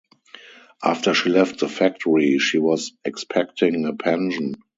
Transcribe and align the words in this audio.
After 0.83 1.13
she 1.13 1.29
left 1.29 1.59
the 1.59 1.69
factory, 1.69 2.39
she 2.39 2.57
was 2.57 2.93
expecting 3.05 3.85
a 3.85 3.93
pension. 3.93 4.55